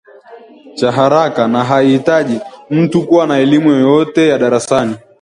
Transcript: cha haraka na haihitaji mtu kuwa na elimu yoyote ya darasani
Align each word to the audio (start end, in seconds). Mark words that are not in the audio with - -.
cha 0.75 0.91
haraka 0.91 1.47
na 1.47 1.63
haihitaji 1.63 2.39
mtu 2.69 3.07
kuwa 3.07 3.27
na 3.27 3.37
elimu 3.37 3.69
yoyote 3.71 4.27
ya 4.27 4.37
darasani 4.37 4.95